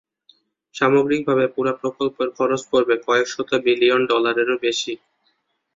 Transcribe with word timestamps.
সামগ্রিকভাবে 0.75 1.45
পুরো 1.55 1.71
প্রকল্পের 1.81 2.29
খরচ 2.37 2.61
পড়বে 2.71 2.95
কয়েকশত 3.07 3.49
বিলিয়ন 3.65 4.01
ডলারেরও 4.11 4.55
বেশি। 4.65 4.93